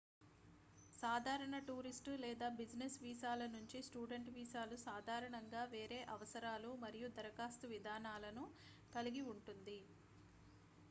[0.93, 8.45] సాధారణ టూరిస్ట్ లేదా బిజినెస్ వీసాల నుంచి స్టూడెంట్ వీసాలు సాధారణంగా వేరే అవసరాలు మరియు ధరఖాస్తు విధానాలను
[8.93, 9.79] కలిగి ఉంటుంది